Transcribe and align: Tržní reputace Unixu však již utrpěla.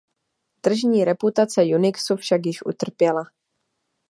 Tržní 0.61 1.05
reputace 1.05 1.61
Unixu 1.63 2.15
však 2.15 2.41
již 2.45 2.65
utrpěla. 2.65 3.23